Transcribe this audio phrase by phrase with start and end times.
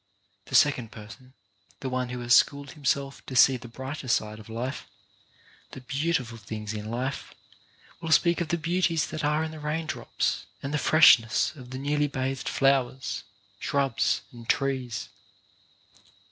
[0.45, 1.33] The second person,
[1.81, 4.87] the one who has schooled him self to see the brighter side of life,
[5.73, 7.35] the beautiful things in life,
[7.99, 11.69] will speak of the beauties that are in the rain drops, and the freshness of
[11.69, 13.25] the newly bathed flowers,
[13.59, 15.09] shrubs and trees.